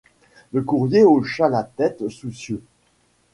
[0.51, 2.63] Le courrier hocha la tête, soucieux.